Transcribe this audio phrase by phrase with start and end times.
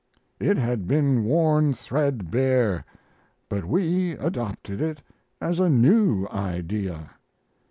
[0.39, 2.83] It had been worn threadbare;
[3.49, 5.03] but we adopted it
[5.39, 7.11] as a new idea.